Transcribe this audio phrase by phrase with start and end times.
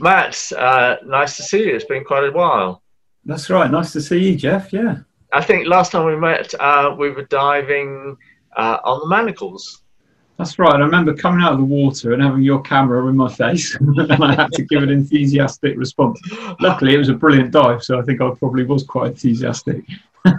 [0.00, 1.74] Matt, uh, nice to see you.
[1.74, 2.82] It's been quite a while.
[3.24, 3.70] That's right.
[3.70, 4.72] Nice to see you, Jeff.
[4.72, 4.98] Yeah.
[5.32, 8.16] I think last time we met, uh, we were diving
[8.56, 9.82] uh, on the manacles.
[10.38, 10.74] That's right.
[10.74, 14.24] I remember coming out of the water and having your camera in my face, and
[14.24, 16.18] I had to give an enthusiastic response.
[16.60, 19.84] Luckily, it was a brilliant dive, so I think I probably was quite enthusiastic.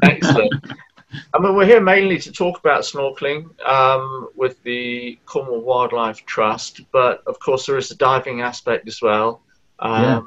[0.02, 0.52] Excellent.
[1.34, 6.82] I mean, we're here mainly to talk about snorkeling um, with the Cornwall Wildlife Trust,
[6.91, 9.41] but of course, there is a diving aspect as well.
[9.81, 10.21] Um, yeah.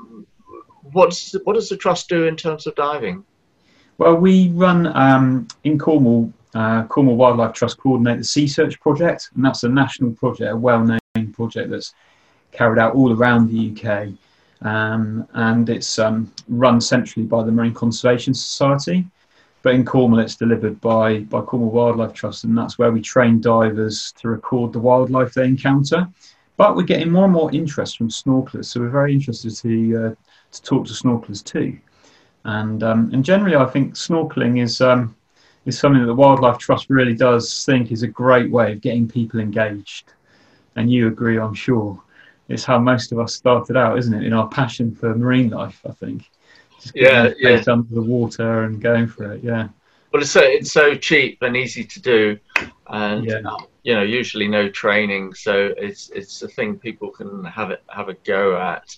[0.92, 3.24] What's what does the trust do in terms of diving?
[3.98, 6.32] Well, we run um, in Cornwall.
[6.54, 10.56] Uh, Cornwall Wildlife Trust coordinate the Sea Search project, and that's a national project, a
[10.56, 10.98] well-known
[11.32, 11.94] project that's
[12.52, 14.08] carried out all around the UK,
[14.62, 19.04] um, and it's um, run centrally by the Marine Conservation Society.
[19.62, 23.40] But in Cornwall, it's delivered by by Cornwall Wildlife Trust, and that's where we train
[23.40, 26.08] divers to record the wildlife they encounter.
[26.56, 30.14] But we're getting more and more interest from snorkelers, so we're very interested to uh,
[30.52, 31.78] to talk to snorkelers too.
[32.44, 35.16] And um, and generally, I think snorkeling is um,
[35.66, 39.08] is something that the Wildlife Trust really does think is a great way of getting
[39.08, 40.12] people engaged.
[40.76, 42.00] And you agree, I'm sure.
[42.48, 44.24] It's how most of us started out, isn't it?
[44.24, 46.30] In our passion for marine life, I think.
[46.80, 47.62] Just yeah, yeah.
[47.66, 49.42] under the water and going for it.
[49.42, 49.68] Yeah.
[50.12, 52.38] Well, it's so it's so cheap and easy to do,
[52.94, 53.56] and yeah.
[53.82, 58.08] you know usually no training, so it's it's a thing people can have it have
[58.08, 58.96] a go at.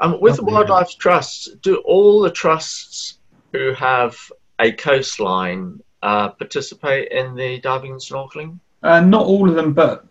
[0.00, 0.98] Um, with oh, the Wildlife yeah.
[0.98, 3.18] Trusts, do all the trusts
[3.52, 4.16] who have
[4.58, 8.58] a coastline uh, participate in the diving and snorkeling?
[8.82, 10.04] Uh, not all of them, but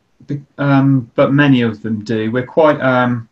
[0.57, 2.31] um, but many of them do.
[2.31, 2.79] We're quite.
[2.81, 3.29] Um,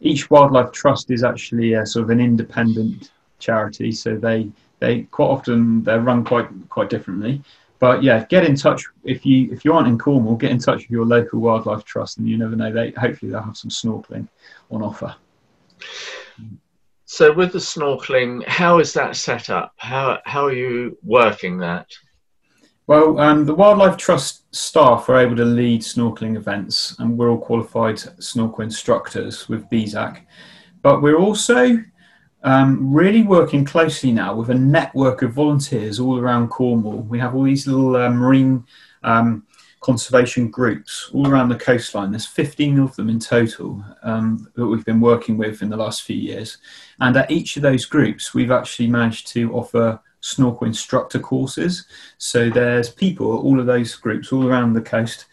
[0.00, 5.28] each wildlife trust is actually a, sort of an independent charity, so they they quite
[5.28, 7.42] often they're run quite quite differently.
[7.84, 10.78] But yeah, get in touch if you if you aren't in Cornwall, get in touch
[10.84, 14.26] with your local wildlife trust, and you never know they hopefully they'll have some snorkeling
[14.70, 15.14] on offer.
[17.04, 19.74] So with the snorkeling, how is that set up?
[19.76, 21.90] How how are you working that?
[22.86, 27.36] Well, um, the Wildlife Trust staff are able to lead snorkeling events, and we're all
[27.36, 30.22] qualified snorkel instructors with BSAC.
[30.80, 31.84] But we're also
[32.44, 36.98] um, really working closely now with a network of volunteers all around Cornwall.
[36.98, 38.64] We have all these little uh, marine
[39.02, 39.46] um,
[39.80, 42.10] conservation groups all around the coastline.
[42.10, 46.02] There's 15 of them in total um, that we've been working with in the last
[46.02, 46.58] few years.
[47.00, 51.86] And at each of those groups, we've actually managed to offer snorkel instructor courses.
[52.18, 55.26] So there's people, at all of those groups all around the coast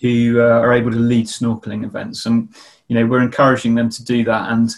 [0.00, 2.26] who uh, are able to lead snorkeling events.
[2.26, 2.54] And,
[2.88, 4.50] you know, we're encouraging them to do that.
[4.50, 4.74] And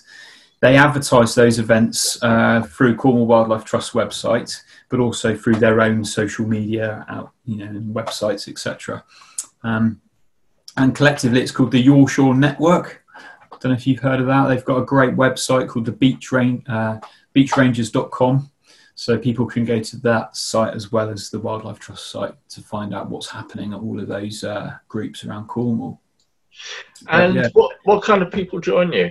[0.62, 4.62] they advertise those events uh, through Cornwall Wildlife Trust website
[4.93, 9.03] but also through their own social media, out, you know, websites, etc.
[9.62, 10.03] Um,
[10.77, 13.03] and collectively, it's called the Your Shore Network.
[13.17, 14.49] I don't know if you've heard of that.
[14.49, 16.99] They've got a great website called the Beach Range, uh,
[17.34, 18.51] beachrangers.com.
[18.95, 22.61] So people can go to that site as well as the Wildlife Trust site to
[22.61, 26.03] find out what's happening at all of those uh, groups around Cornwall.
[27.09, 27.49] And yeah.
[27.55, 29.11] what, what kind of people join you?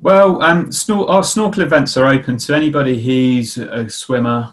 [0.00, 4.52] Well, um, snor- our snorkel events are open to anybody who's a swimmer,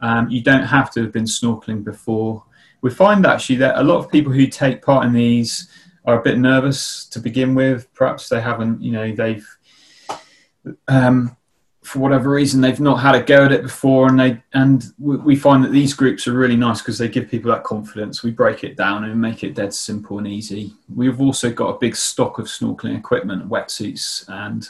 [0.00, 2.44] um, you don't have to have been snorkeling before.
[2.82, 5.68] We find actually that a lot of people who take part in these
[6.04, 7.92] are a bit nervous to begin with.
[7.94, 9.46] Perhaps they haven't, you know, they've,
[10.88, 11.36] um,
[11.84, 15.36] for whatever reason, they've not had a go at it before, and they and we
[15.36, 18.22] find that these groups are really nice because they give people that confidence.
[18.22, 20.72] We break it down and make it dead simple and easy.
[20.94, 24.66] We've also got a big stock of snorkeling equipment, wetsuits and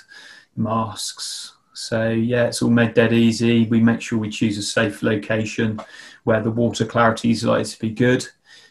[0.57, 3.67] masks, so yeah, it's all made dead easy.
[3.67, 5.81] We make sure we choose a safe location
[6.25, 8.27] where the water clarity is likely to be good,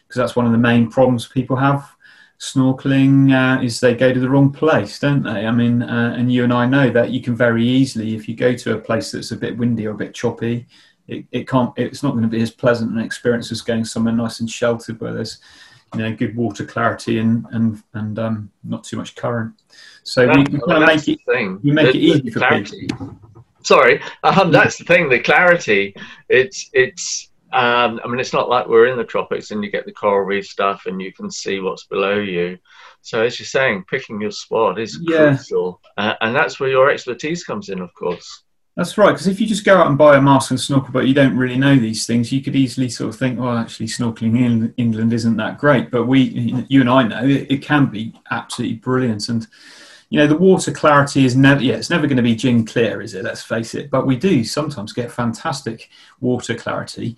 [0.06, 1.93] because that's one of the main problems people have
[2.38, 5.46] snorkeling uh, is they go to the wrong place, don't they?
[5.46, 8.34] I mean, uh, and you and I know that you can very easily, if you
[8.34, 10.66] go to a place that's a bit windy or a bit choppy,
[11.08, 14.14] it, it can't, it's not going to be as pleasant an experience as going somewhere
[14.14, 15.38] nice and sheltered where there's,
[15.94, 19.54] you know, good water clarity and and and um, not too much current.
[20.02, 21.60] So that, we, we kind of make it thing.
[21.62, 22.86] we make the, it easy for clarity.
[22.88, 23.16] people.
[23.62, 25.08] Sorry, um, that's the thing.
[25.08, 25.94] The clarity.
[26.28, 27.30] It's it's.
[27.54, 30.26] Um, I mean, it's not like we're in the tropics and you get the coral
[30.26, 32.58] reef stuff and you can see what's below you.
[33.00, 35.36] So as you're saying, picking your spot is yeah.
[35.36, 38.42] crucial, uh, and that's where your expertise comes in, of course.
[38.76, 41.06] That's right, because if you just go out and buy a mask and snorkel, but
[41.06, 44.36] you don't really know these things, you could easily sort of think, well, actually, snorkeling
[44.36, 45.92] in England isn't that great.
[45.92, 49.28] But we, you and I know, it, it can be absolutely brilliant.
[49.28, 49.46] And
[50.10, 53.00] you know, the water clarity is never, yeah, it's never going to be gin clear,
[53.00, 53.24] is it?
[53.24, 53.90] Let's face it.
[53.90, 55.88] But we do sometimes get fantastic
[56.20, 57.16] water clarity.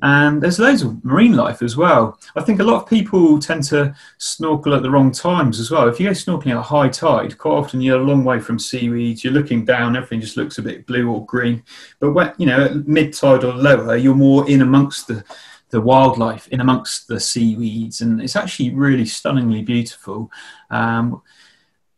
[0.00, 2.18] And there's loads of marine life as well.
[2.36, 5.88] I think a lot of people tend to snorkel at the wrong times as well.
[5.88, 9.24] If you go snorkeling at high tide, quite often you're a long way from seaweeds,
[9.24, 11.64] you're looking down, everything just looks a bit blue or green.
[11.98, 15.24] But when, you know, at mid tide or lower, you're more in amongst the,
[15.70, 20.30] the wildlife, in amongst the seaweeds, and it's actually really stunningly beautiful.
[20.70, 21.22] Um,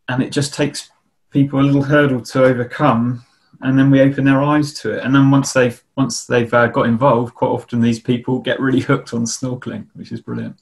[0.09, 0.91] and it just takes
[1.31, 3.25] people a little hurdle to overcome
[3.63, 5.05] and then we open their eyes to it.
[5.05, 8.81] And then once they've once they've uh, got involved, quite often these people get really
[8.81, 10.61] hooked on snorkeling, which is brilliant.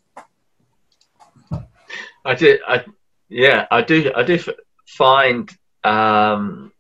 [2.25, 2.85] I did, I
[3.29, 4.39] yeah, I do, I do
[4.87, 5.51] find
[5.85, 6.73] um,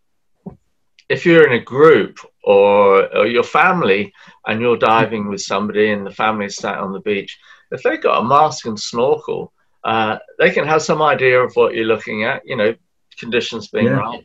[1.08, 4.12] if you're in a group or, or your family
[4.46, 7.38] and you're diving with somebody and the family's sat on the beach,
[7.70, 9.52] if they've got a mask and snorkel,
[9.84, 12.42] uh, they can have some idea of what you're looking at.
[12.44, 12.74] You know,
[13.18, 13.92] conditions being yeah.
[13.92, 14.24] right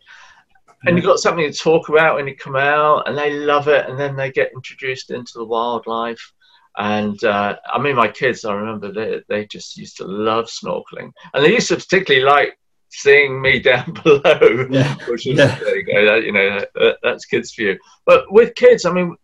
[0.85, 3.89] and you've got something to talk about when you come out, and they love it,
[3.89, 6.33] and then they get introduced into the wildlife.
[6.77, 11.11] And uh, I mean, my kids, I remember they, they just used to love snorkeling,
[11.33, 12.57] and they used to particularly like
[12.89, 14.95] seeing me down below, yeah.
[15.07, 15.57] which is yeah.
[15.59, 17.79] there you go, you know, that, that's kids for you.
[18.05, 19.15] But with kids, I mean,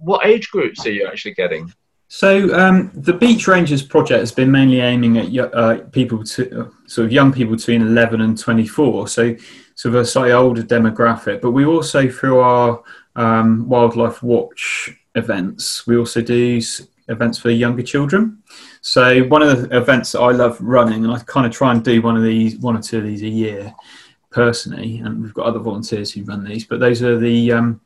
[0.00, 1.72] what age groups are you actually getting?
[2.10, 6.68] So um, the Beach Rangers project has been mainly aiming at uh, people to uh,
[6.86, 9.08] sort of young people between 11 and 24.
[9.08, 9.36] So
[9.78, 11.40] sort of a slightly older demographic.
[11.40, 12.82] But we also, through our
[13.14, 16.60] um, Wildlife Watch events, we also do
[17.06, 18.42] events for younger children.
[18.80, 21.84] So one of the events that I love running, and I kind of try and
[21.84, 23.72] do one of these, one or two of these a year,
[24.30, 24.98] personally.
[24.98, 27.80] And we've got other volunteers who run these, but those are the um,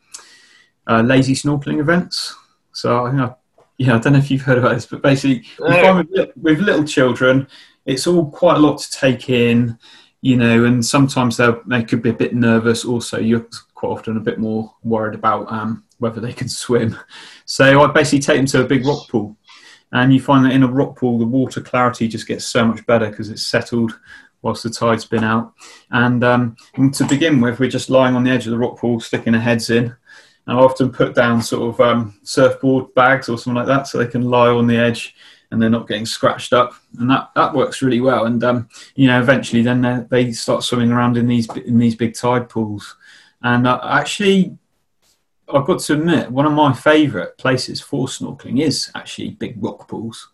[0.86, 2.34] uh, lazy snorkeling events.
[2.72, 3.34] So I think I,
[3.76, 7.48] yeah, I don't know if you've heard about this, but basically, with, with little children,
[7.84, 9.78] it's all quite a lot to take in
[10.22, 12.84] you know, and sometimes they they could be a bit nervous.
[12.84, 16.96] Also, you're quite often a bit more worried about um, whether they can swim.
[17.44, 19.36] So I basically take them to a big rock pool,
[19.90, 22.86] and you find that in a rock pool, the water clarity just gets so much
[22.86, 23.98] better because it's settled
[24.42, 25.52] whilst the tide's been out.
[25.92, 28.76] And, um, and, to begin with, we're just lying on the edge of the rock
[28.76, 29.84] pool, sticking our heads in.
[30.46, 33.98] And I often put down sort of um, surfboard bags or something like that so
[33.98, 35.14] they can lie on the edge
[35.52, 38.24] and they're not getting scratched up, and that, that works really well.
[38.24, 42.14] And um, you know, eventually, then they start swimming around in these in these big
[42.14, 42.96] tide pools.
[43.42, 44.56] And uh, actually,
[45.52, 49.86] I've got to admit, one of my favourite places for snorkeling is actually big rock
[49.88, 50.30] pools,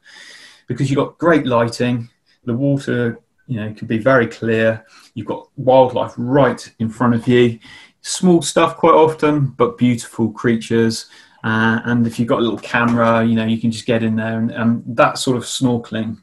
[0.68, 2.08] because you've got great lighting,
[2.44, 3.18] the water,
[3.48, 4.86] you know, can be very clear.
[5.14, 7.58] You've got wildlife right in front of you,
[8.02, 11.06] small stuff quite often, but beautiful creatures.
[11.44, 14.16] Uh, and if you've got a little camera, you know, you can just get in
[14.16, 16.18] there, and, and that sort of snorkeling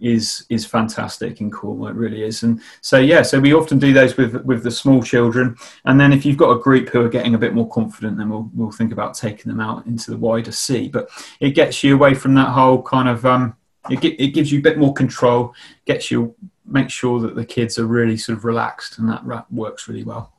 [0.00, 1.88] is is fantastic in Cornwall.
[1.88, 2.42] It really is.
[2.42, 6.12] And so yeah, so we often do those with with the small children, and then
[6.12, 8.72] if you've got a group who are getting a bit more confident, then we'll we'll
[8.72, 10.88] think about taking them out into the wider sea.
[10.88, 11.10] But
[11.40, 13.56] it gets you away from that whole kind of um,
[13.88, 15.54] it it gives you a bit more control,
[15.84, 16.34] gets you
[16.64, 20.32] make sure that the kids are really sort of relaxed, and that works really well.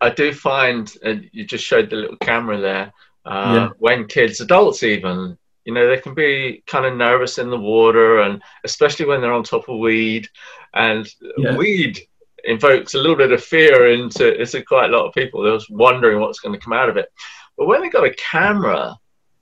[0.00, 2.92] I, do find, and you just showed the little camera there,
[3.24, 3.68] uh, yeah.
[3.78, 8.20] when kids, adults even, you know, they can be kind of nervous in the water,
[8.20, 10.28] and especially when they're on top of weed.
[10.74, 11.08] And
[11.38, 11.56] yeah.
[11.56, 12.00] weed
[12.44, 15.42] invokes a little bit of fear into, into quite a lot of people.
[15.42, 17.12] They're just wondering what's going to come out of it.
[17.58, 18.96] But when they've got a camera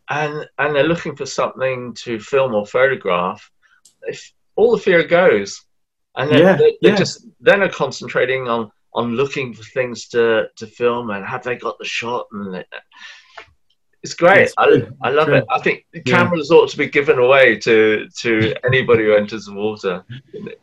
[0.08, 3.50] and, and they're looking for something to film or photograph,
[4.02, 5.62] if, all the fear goes.
[6.16, 6.96] And then yeah, they're, they're yeah.
[6.96, 11.56] just then are concentrating on on looking for things to, to film and have they
[11.56, 12.68] got the shot and it,
[14.04, 14.52] it's great.
[14.58, 15.44] I, I love it.
[15.50, 16.58] I think cameras yeah.
[16.58, 20.04] ought to be given away to to anybody who enters the water.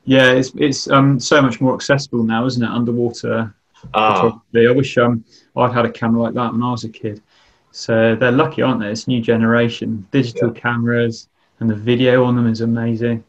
[0.04, 2.70] Yeah, it's it's um so much more accessible now, isn't it?
[2.70, 3.54] Underwater.
[3.96, 4.40] Oh.
[4.56, 5.26] I wish um
[5.58, 7.24] I'd had a camera like that when I was a kid.
[7.72, 8.92] So they're lucky, aren't they?
[8.92, 10.62] It's new generation digital yeah.
[10.62, 11.28] cameras,
[11.60, 13.24] and the video on them is amazing.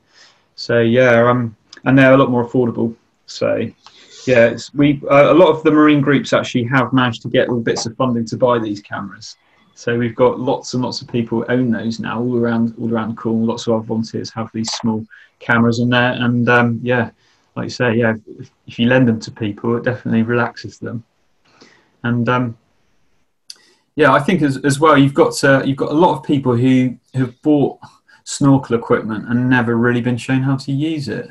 [0.57, 2.95] So yeah, um, and they're a lot more affordable.
[3.25, 3.67] So
[4.27, 7.63] yeah, we uh, a lot of the marine groups actually have managed to get little
[7.63, 9.37] bits of funding to buy these cameras.
[9.75, 12.93] So we've got lots and lots of people who own those now all around all
[12.93, 13.47] around Cornwall.
[13.47, 15.05] Lots of our volunteers have these small
[15.39, 17.11] cameras on there, and um, yeah,
[17.57, 21.05] like you say, yeah, if, if, you lend them to people, it definitely relaxes them.
[22.05, 22.59] And um,
[23.97, 26.57] yeah, I think as, as well, you've got uh, you've got a lot of people
[26.57, 27.79] who have bought
[28.25, 31.29] snorkel equipment and never really been shown how to use it.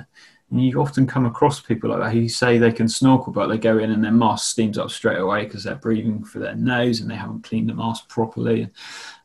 [0.51, 3.57] And you often come across people like that who say they can snorkel, but they
[3.57, 6.99] go in and their mask steams up straight away because they're breathing through their nose
[6.99, 8.67] and they haven't cleaned the mask properly.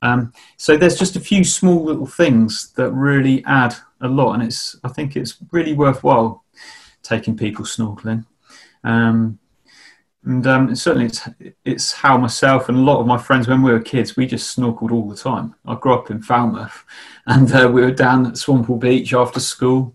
[0.02, 4.42] Um, so there's just a few small little things that really add a lot, and
[4.44, 6.44] it's I think it's really worthwhile
[7.02, 8.24] taking people snorkeling.
[8.84, 9.38] Um,
[10.24, 11.28] And um, certainly, it's
[11.64, 14.56] it's how myself and a lot of my friends, when we were kids, we just
[14.56, 15.54] snorkeled all the time.
[15.64, 16.84] I grew up in Falmouth,
[17.26, 19.94] and uh, we were down at Swanpool Beach after school,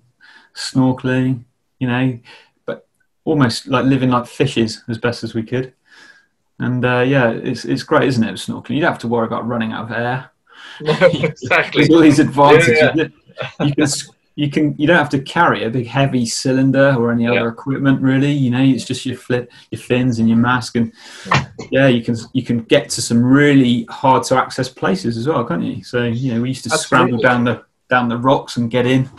[0.56, 1.44] snorkeling.
[1.80, 2.20] You know,
[2.66, 2.88] but
[3.26, 5.74] almost like living like fishes as best as we could.
[6.60, 8.34] And uh, yeah, it's it's great, isn't it?
[8.34, 10.30] Snorkeling, you don't have to worry about running out of air.
[10.82, 11.84] No, exactly.
[11.84, 12.80] There's all these advantages.
[12.80, 13.66] Yeah, yeah.
[13.66, 13.88] You can
[14.36, 17.50] you can you don't have to carry a big heavy cylinder or any other Yeah.
[17.50, 20.94] equipment really you know it's just your flip your fins and your mask and
[21.70, 25.44] yeah you can you can get to some really hard to access places as well
[25.44, 28.72] can't you so you know we used to scramble down the down the rocks and
[28.72, 29.10] get in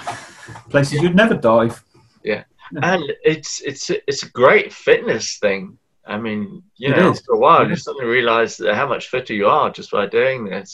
[0.73, 1.77] places you'd never dive
[2.25, 2.45] Yeah.
[2.91, 3.03] and
[3.33, 5.79] it's it's it's a great fitness thing.
[6.15, 7.19] I mean, you It know, is.
[7.21, 10.41] after a while, It you suddenly realise how much fitter you are just by doing
[10.45, 10.71] this.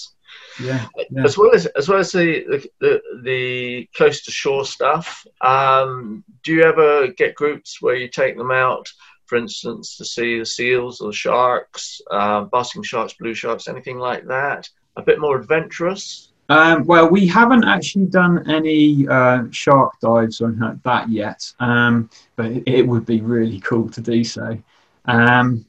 [0.69, 1.25] yeah, yeah.
[1.29, 2.93] As well as as well as the the, the,
[3.25, 5.07] the close to shore stuff.
[5.43, 8.87] Um, do you ever get groups where you take them out,
[9.27, 13.99] for instance, to see the seals or the sharks, uh, basking sharks, blue sharks, anything
[13.99, 14.69] like that?
[14.97, 16.28] A bit more adventurous.
[16.51, 22.09] Um, well, we haven't actually done any uh, shark dives or like that yet, um,
[22.37, 24.59] but it, it would be really cool to do so.
[25.05, 25.67] Um,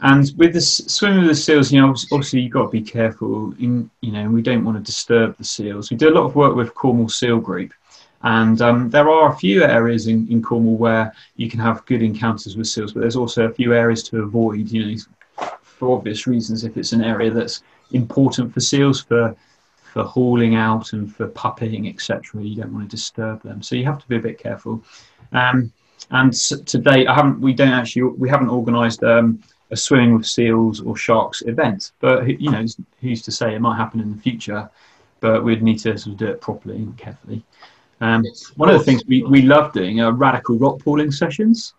[0.00, 2.82] and with the swimming with the seals, you know, obvi- obviously you've got to be
[2.82, 3.54] careful.
[3.58, 5.90] In you know, we don't want to disturb the seals.
[5.90, 7.72] We do a lot of work with Cornwall Seal Group,
[8.22, 12.02] and um, there are a few areas in, in Cornwall where you can have good
[12.02, 14.70] encounters with seals, but there's also a few areas to avoid.
[14.70, 14.96] You know,
[15.62, 19.34] for obvious reasons, if it's an area that's important for seals for
[19.92, 22.42] for hauling out and for puppying, etc.
[22.42, 24.82] You don't want to disturb them, so you have to be a bit careful.
[25.32, 25.72] Um,
[26.10, 27.40] and to date, I haven't.
[27.40, 28.02] We don't actually.
[28.02, 32.64] We haven't organised um, a swimming with seals or sharks event, but you know,
[33.00, 34.68] who's to say it might happen in the future?
[35.20, 37.42] But we'd need to sort of do it properly and carefully.
[38.00, 38.22] Um,
[38.54, 41.74] one of the things we, we love doing are radical rock pooling sessions.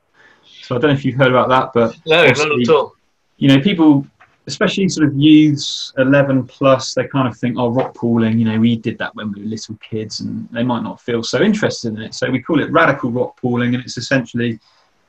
[0.62, 2.96] So I don't know if you've heard about that, but No, not at all.
[3.38, 4.06] you know, people,
[4.50, 8.60] especially sort of youths, 11 plus, they kind of think, oh, rock pooling, you know,
[8.60, 11.94] we did that when we were little kids and they might not feel so interested
[11.94, 12.16] in it.
[12.16, 14.60] So we call it radical rock pooling and it's essentially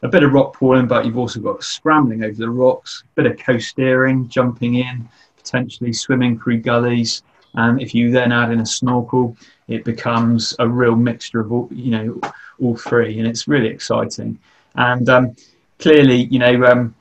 [0.02, 3.32] a bit of rock pooling, but you've also got scrambling over the rocks, a bit
[3.32, 7.22] of coasteering, jumping in, potentially swimming through gullies.
[7.54, 9.36] And if you then add in a snorkel,
[9.68, 12.20] it becomes a real mixture of all, you know,
[12.60, 13.18] all three.
[13.18, 14.38] And it's really exciting.
[14.74, 15.34] And um,
[15.78, 16.94] clearly, you know, um,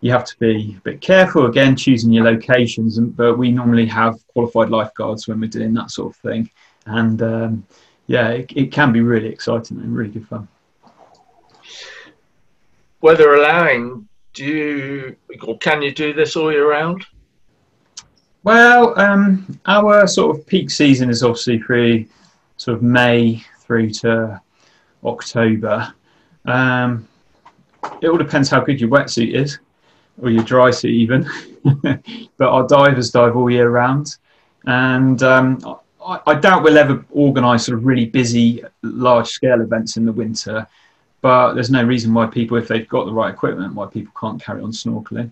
[0.00, 3.86] you have to be a bit careful again choosing your locations and but we normally
[3.86, 6.50] have qualified lifeguards when we're doing that sort of thing.
[6.86, 7.66] And um,
[8.06, 10.48] yeah it, it can be really exciting and really good fun.
[13.02, 17.04] Weather allowing, do you or can you do this all year round?
[18.42, 22.06] well um, our sort of peak season is obviously through
[22.56, 24.40] sort of may through to
[25.04, 25.92] october.
[26.46, 27.06] Um,
[28.00, 29.58] it all depends how good your wetsuit is
[30.20, 31.28] or your dry suit even.
[32.38, 34.16] But our divers dive all year round.
[34.64, 39.98] And um, I, I doubt we'll ever organise sort of really busy large scale events
[39.98, 40.66] in the winter.
[41.20, 44.42] But there's no reason why people if they've got the right equipment why people can't
[44.42, 45.30] carry on snorkeling.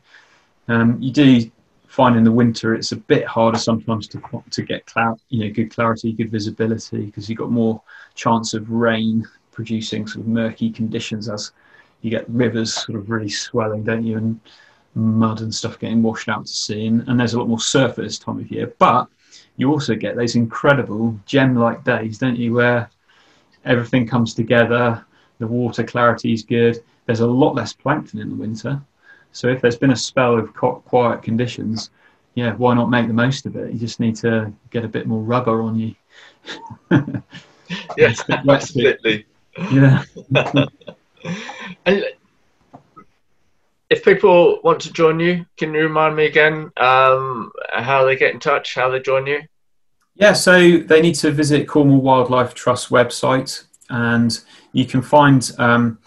[0.68, 1.50] Um, you do
[1.86, 4.20] find in the winter it's a bit harder sometimes to
[4.50, 7.80] to get cloud you know good clarity good visibility because you've got more
[8.14, 11.52] chance of rain producing sort of murky conditions as
[12.02, 14.16] you get rivers sort of really swelling don't you?
[14.16, 14.40] And
[14.98, 17.92] mud and stuff getting washed out to sea and, and there's a lot more surf
[17.92, 19.06] at this time of year but
[19.56, 22.90] you also get those incredible gem-like days don't you where
[23.64, 25.04] everything comes together
[25.38, 28.78] the water clarity is good there's a lot less plankton in the winter.
[29.32, 31.90] So if there's been a spell of quiet conditions
[32.34, 33.72] yeah why not make the most of it?
[33.72, 35.94] You just need to get a bit more rubber on you.
[37.98, 39.26] Yes, It's a bit wet absolutely.
[39.70, 40.02] yeah.
[41.86, 42.04] And
[43.90, 48.34] if people want to join you, can you remind me again um, how they get
[48.34, 49.40] in touch, how they join you?
[50.14, 54.38] Yeah, so they need to visit Cornwall Wildlife Trust website, and
[54.72, 55.98] you can find um,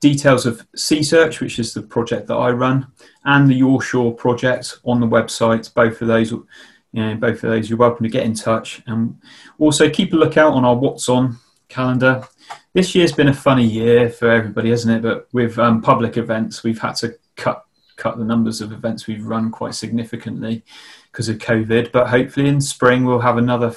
[0.00, 2.86] details of Sea Search, which is the project that I run,
[3.24, 5.72] and the Your Shore project on the website.
[5.74, 6.46] Both of those, you
[6.92, 8.82] know, both of those, you're welcome to get in touch.
[8.86, 9.20] And
[9.58, 11.36] also keep a lookout on our What's On
[11.68, 12.26] calendar.
[12.72, 15.02] This year's been a funny year for everybody, hasn't it?
[15.02, 17.64] But with um, public events, we've had to cut
[17.96, 20.62] cut the numbers of events we've run quite significantly
[21.10, 21.90] because of COVID.
[21.90, 23.74] But hopefully in spring we'll have another,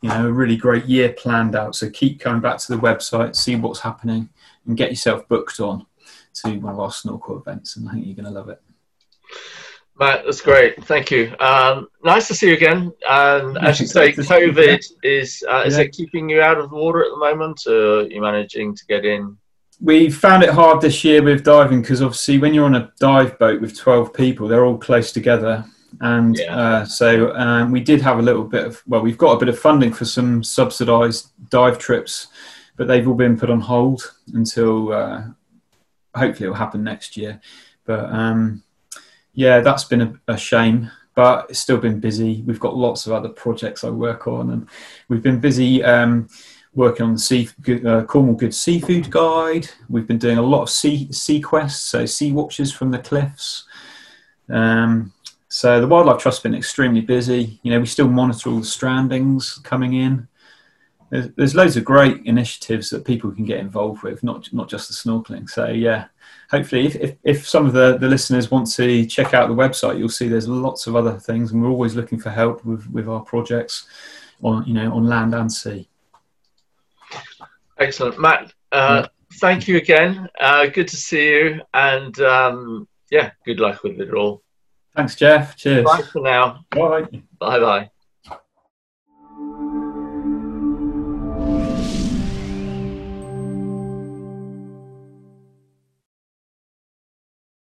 [0.00, 1.74] you know, a really great year planned out.
[1.74, 4.30] So keep coming back to the website, see what's happening,
[4.66, 5.84] and get yourself booked on
[6.36, 7.76] to one of our snorkel events.
[7.76, 8.62] And I think you're going to love it.
[9.98, 10.82] Matt, that's great.
[10.86, 11.34] Thank you.
[11.40, 12.90] Um, nice to see you again.
[13.06, 15.84] And as you say, COVID is uh, is Yeah.
[15.84, 17.60] it keeping you out of the water at the moment?
[17.66, 19.36] Or are you managing to get in?
[19.80, 23.38] We found it hard this year with diving because obviously when you're on a dive
[23.38, 25.64] boat with 12 people, they're all close together.
[26.00, 26.56] And yeah.
[26.56, 29.48] uh, so um, we did have a little bit of, well, we've got a bit
[29.48, 32.28] of funding for some subsidised dive trips,
[32.76, 35.22] but they've all been put on hold until uh,
[36.14, 37.40] hopefully it'll happen next year.
[37.84, 38.62] But um,
[39.32, 42.42] yeah, that's been a, a shame but it's still been busy.
[42.46, 44.68] We've got lots of other projects I work on, and
[45.08, 46.28] we've been busy um,
[46.74, 47.48] working on the sea,
[47.84, 49.68] uh, Cornwall Good Seafood Guide.
[49.88, 53.64] We've been doing a lot of sea, sea quests, so sea watches from the cliffs.
[54.48, 55.12] Um,
[55.48, 57.58] so the Wildlife Trust's been extremely busy.
[57.64, 60.28] You know, we still monitor all the strandings coming in.
[61.10, 64.88] There's, there's loads of great initiatives that people can get involved with, not not just
[64.88, 65.50] the snorkeling.
[65.50, 66.06] So yeah,
[66.52, 69.98] hopefully, if, if, if some of the, the listeners want to check out the website,
[69.98, 73.08] you'll see there's lots of other things, and we're always looking for help with, with
[73.08, 73.88] our projects
[74.42, 75.89] on you know on land and sea.
[77.80, 78.52] Excellent, Matt.
[78.70, 79.06] Uh.
[79.34, 80.28] Thank you again.
[80.40, 84.42] Uh, good to see you, and um, yeah, good luck with it all.
[84.96, 85.56] Thanks, Jeff.
[85.56, 85.84] Cheers.
[85.84, 86.64] Bye for now.
[86.70, 87.06] Bye.
[87.38, 87.90] Bye bye.